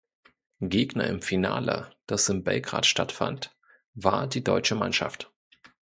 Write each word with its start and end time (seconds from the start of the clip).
Gegner 0.63 1.05
im 1.05 1.21
Finale, 1.21 1.91
das 2.07 2.27
in 2.27 2.43
Belgrad 2.43 2.87
stattfand, 2.87 3.55
war 3.93 4.25
die 4.25 4.43
deutsche 4.43 4.73
Mannschaft. 4.73 5.31